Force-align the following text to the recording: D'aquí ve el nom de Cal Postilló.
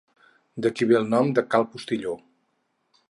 D'aquí 0.65 0.87
ve 0.91 0.97
el 0.99 1.05
nom 1.11 1.29
de 1.41 1.43
Cal 1.51 1.67
Postilló. 1.75 2.17